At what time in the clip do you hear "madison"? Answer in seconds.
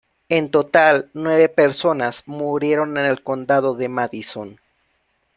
3.87-4.59